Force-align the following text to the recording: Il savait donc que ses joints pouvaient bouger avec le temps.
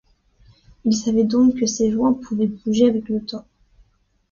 Il 0.83 0.95
savait 0.95 1.25
donc 1.25 1.59
que 1.59 1.67
ses 1.67 1.91
joints 1.91 2.13
pouvaient 2.13 2.47
bouger 2.47 2.89
avec 2.89 3.07
le 3.07 3.23
temps. 3.23 3.45